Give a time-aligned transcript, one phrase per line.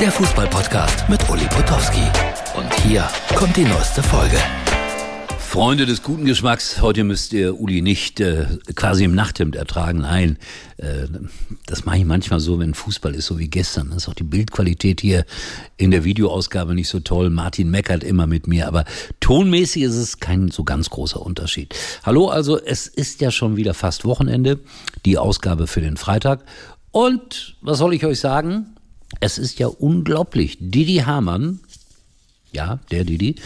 [0.00, 2.04] der Fußballpodcast mit Uli Potowski.
[2.56, 4.36] Und hier kommt die neueste Folge.
[5.40, 10.02] Freunde des guten Geschmacks, heute müsst ihr Uli nicht äh, quasi im Nachthemd ertragen.
[10.02, 10.38] Nein,
[10.76, 11.08] äh,
[11.66, 13.88] das mache ich manchmal so, wenn Fußball ist, so wie gestern.
[13.88, 15.24] Das ist auch die Bildqualität hier
[15.78, 17.28] in der Videoausgabe nicht so toll.
[17.28, 18.84] Martin meckert immer mit mir, aber
[19.18, 21.74] tonmäßig ist es kein so ganz großer Unterschied.
[22.04, 24.60] Hallo, also es ist ja schon wieder fast Wochenende,
[25.04, 26.44] die Ausgabe für den Freitag.
[26.92, 28.77] Und was soll ich euch sagen?
[29.20, 30.58] Es ist ja unglaublich.
[30.60, 31.60] Didi Hamann,
[32.52, 33.36] ja, der Didi,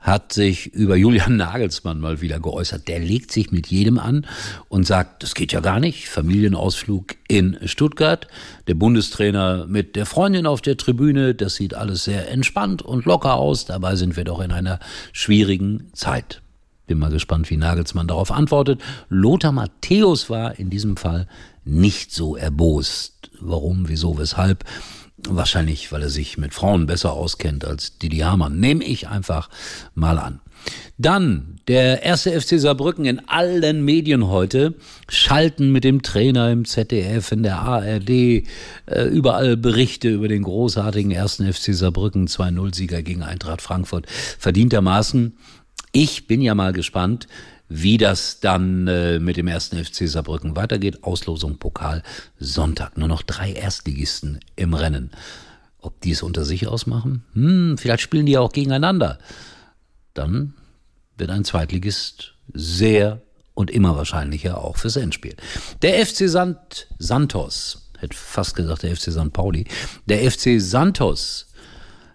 [0.00, 2.88] hat sich über Julian Nagelsmann mal wieder geäußert.
[2.88, 4.26] Der legt sich mit jedem an
[4.68, 6.08] und sagt, das geht ja gar nicht.
[6.08, 8.28] Familienausflug in Stuttgart,
[8.68, 13.34] der Bundestrainer mit der Freundin auf der Tribüne, das sieht alles sehr entspannt und locker
[13.34, 13.66] aus.
[13.66, 14.78] Dabei sind wir doch in einer
[15.12, 16.42] schwierigen Zeit.
[16.88, 18.80] Bin mal gespannt, wie Nagelsmann darauf antwortet.
[19.10, 21.28] Lothar Matthäus war in diesem Fall
[21.64, 23.30] nicht so erbost.
[23.40, 24.64] Warum, wieso, weshalb?
[25.28, 28.58] Wahrscheinlich, weil er sich mit Frauen besser auskennt als Didi Hamann.
[28.58, 29.50] Nehme ich einfach
[29.94, 30.40] mal an.
[30.96, 34.74] Dann der erste FC Saarbrücken in allen Medien heute
[35.08, 38.44] schalten mit dem Trainer im ZDF, in der ARD, äh,
[39.10, 44.06] überall Berichte über den großartigen ersten FC Saarbrücken 2-0-Sieger gegen Eintracht Frankfurt.
[44.38, 45.36] Verdientermaßen.
[45.92, 47.26] Ich bin ja mal gespannt,
[47.68, 51.04] wie das dann äh, mit dem ersten FC Saarbrücken weitergeht.
[51.04, 52.02] Auslosung Pokal
[52.38, 52.96] Sonntag.
[52.96, 55.10] Nur noch drei Erstligisten im Rennen.
[55.80, 57.24] Ob die es unter sich ausmachen?
[57.34, 59.18] Hm, vielleicht spielen die auch gegeneinander.
[60.14, 60.54] Dann
[61.16, 63.20] wird ein Zweitligist sehr
[63.54, 65.36] und immer wahrscheinlicher auch fürs Endspiel.
[65.82, 69.32] Der FC Sant Santos, hätte fast gesagt der FC St.
[69.32, 69.66] Pauli,
[70.06, 71.47] der FC Santos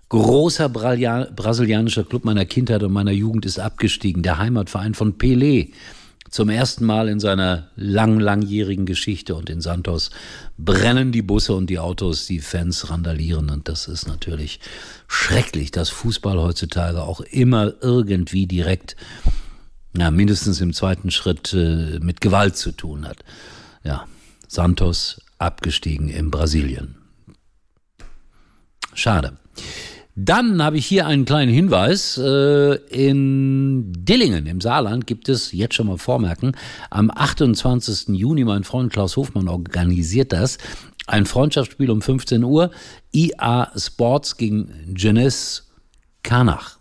[0.10, 4.24] großer brasilianischer Club meiner Kindheit und meiner Jugend ist abgestiegen.
[4.24, 5.72] Der Heimatverein von Pelé.
[6.30, 10.10] Zum ersten Mal in seiner lang, langjährigen Geschichte und in Santos
[10.58, 14.60] brennen die Busse und die Autos, die Fans randalieren und das ist natürlich
[15.08, 18.96] schrecklich, dass Fußball heutzutage auch immer irgendwie direkt,
[19.96, 23.18] ja, mindestens im zweiten Schritt äh, mit Gewalt zu tun hat.
[23.84, 24.08] Ja,
[24.48, 26.96] Santos abgestiegen in Brasilien.
[28.96, 29.38] Schade.
[30.16, 32.18] Dann habe ich hier einen kleinen Hinweis.
[32.18, 36.56] Äh, in Dillingen im Saarland gibt es, jetzt schon mal vormerken,
[36.92, 38.10] am 28.
[38.10, 40.60] Juni, mein Freund Klaus Hofmann organisiert das,
[41.08, 42.72] ein Freundschaftsspiel um 15 Uhr,
[43.12, 45.64] IA Sports gegen Jeunesse
[46.22, 46.78] Karnach.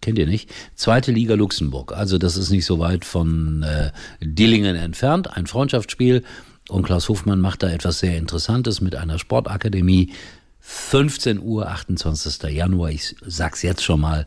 [0.00, 0.50] Kennt ihr nicht?
[0.74, 1.92] Zweite Liga Luxemburg.
[1.92, 3.90] Also das ist nicht so weit von äh,
[4.20, 5.36] Dillingen entfernt.
[5.36, 6.22] Ein Freundschaftsspiel.
[6.68, 10.12] Und Klaus Hofmann macht da etwas sehr Interessantes mit einer Sportakademie
[10.60, 12.42] 15 Uhr, 28.
[12.50, 12.90] Januar.
[12.90, 14.26] Ich sag's jetzt schon mal,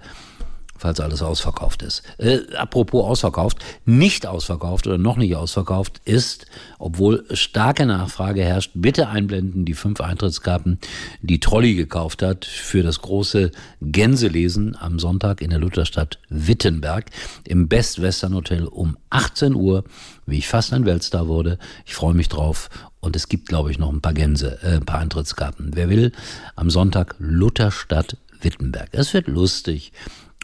[0.81, 2.01] falls alles ausverkauft ist.
[2.17, 6.47] Äh, apropos ausverkauft, nicht ausverkauft oder noch nicht ausverkauft ist,
[6.79, 10.79] obwohl starke Nachfrage herrscht, bitte einblenden die fünf Eintrittskarten,
[11.21, 17.05] die Trolli gekauft hat für das große Gänselesen am Sonntag in der Lutherstadt Wittenberg
[17.47, 19.83] im Best Western Hotel um 18 Uhr,
[20.25, 21.59] wie ich fast ein Weltstar wurde.
[21.85, 22.69] Ich freue mich drauf
[23.01, 25.71] und es gibt, glaube ich, noch ein paar Gänse, äh, ein paar Eintrittskarten.
[25.75, 26.11] Wer will,
[26.55, 28.89] am Sonntag Lutherstadt Wittenberg.
[28.93, 29.91] Es wird lustig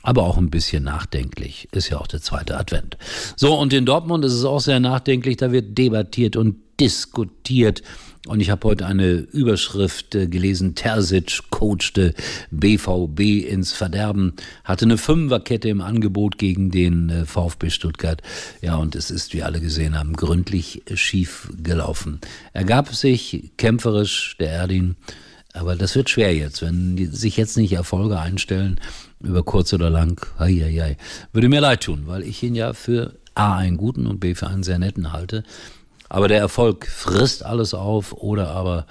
[0.07, 1.67] aber auch ein bisschen nachdenklich.
[1.73, 2.97] Ist ja auch der zweite Advent.
[3.35, 7.83] So, und in Dortmund ist es auch sehr nachdenklich, da wird debattiert und diskutiert.
[8.25, 12.13] Und ich habe heute eine Überschrift äh, gelesen, Terzic coachte
[12.51, 18.21] BVB ins Verderben, hatte eine Fünferkette im Angebot gegen den äh, VfB Stuttgart.
[18.61, 22.21] Ja, und es ist, wie alle gesehen haben, gründlich schief gelaufen.
[22.53, 24.95] Er gab sich kämpferisch, der Erdin,
[25.59, 28.79] aber das wird schwer jetzt, wenn sich jetzt nicht Erfolge einstellen,
[29.19, 30.25] über kurz oder lang.
[30.37, 30.97] Hei, hei, hei.
[31.33, 34.47] Würde mir leid tun, weil ich ihn ja für A einen guten und B für
[34.47, 35.43] einen sehr netten halte.
[36.09, 38.85] Aber der Erfolg frisst alles auf oder aber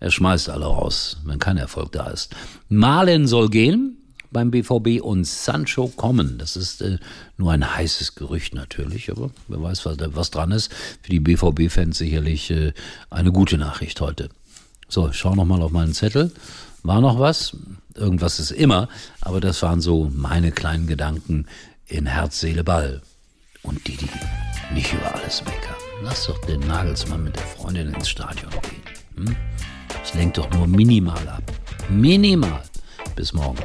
[0.00, 2.34] er schmeißt alle raus, wenn kein Erfolg da ist.
[2.68, 3.96] Malen soll gehen
[4.30, 6.36] beim BVB und Sancho kommen.
[6.38, 6.98] Das ist äh,
[7.38, 10.72] nur ein heißes Gerücht natürlich, aber wer weiß, was, was dran ist.
[11.02, 12.72] Für die BVB-Fans sicherlich äh,
[13.08, 14.28] eine gute Nachricht heute.
[14.88, 16.32] So, ich schaue nochmal auf meinen Zettel.
[16.82, 17.56] War noch was?
[17.94, 18.88] Irgendwas ist immer,
[19.20, 21.46] aber das waren so meine kleinen Gedanken
[21.86, 23.02] in Herz, Seele, Ball.
[23.62, 24.08] Und die, die
[24.72, 25.74] nicht über alles meckern.
[26.02, 29.26] Lass doch den Nagelsmann mit der Freundin ins Stadion gehen.
[29.26, 29.36] Hm?
[29.88, 31.42] Das lenkt doch nur minimal ab.
[31.88, 32.62] Minimal.
[33.16, 33.58] Bis morgen.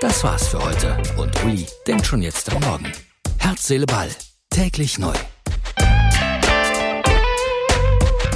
[0.00, 0.96] Das war's für heute.
[1.16, 2.92] Und Uli denkt schon jetzt am Morgen.
[3.38, 4.08] Herz, Seele, Ball.
[4.50, 5.14] Täglich neu.